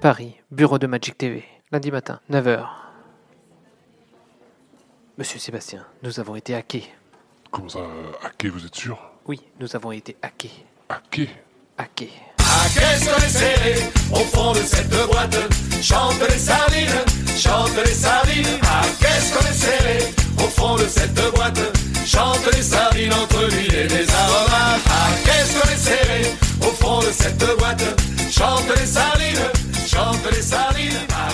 [0.00, 2.66] Paris, bureau de Magic TV, lundi matin, 9h.
[5.18, 6.84] Monsieur Sébastien, nous avons été hackés.
[7.50, 8.98] Comment ça, euh, hackés, vous êtes sûr?
[9.26, 10.50] Oui, nous avons été hackés.
[10.88, 11.30] Hackés?
[11.78, 12.12] Hackés.
[12.38, 15.36] Hackés sur les serrés, au fond de cette boîte,
[15.82, 17.04] chante les sardines,
[17.36, 18.58] chante les sardines.
[18.62, 21.58] Hackés sur les serrés, au fond de cette boîte,
[22.04, 24.82] chante les sardines entre l'huile et les aromates.
[24.86, 27.82] Hackés sur les serrés, au fond de cette boîte,
[28.30, 29.15] chante les sardines.
[30.56, 31.25] salida.